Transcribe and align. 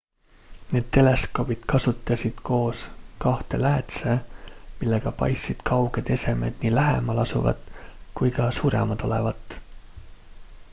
need 0.75 0.85
teleskoobid 0.95 1.67
kasutasid 1.73 2.39
koos 2.49 2.81
kahte 3.25 3.59
läätse 3.65 4.15
millega 4.79 5.15
paistsid 5.21 5.63
kauged 5.73 6.11
esemed 6.17 6.59
nii 6.65 6.75
lähemal 6.81 7.25
asuvat 7.27 7.63
kui 8.23 8.35
ka 8.41 8.51
suuremad 8.63 9.09
olevat 9.13 9.57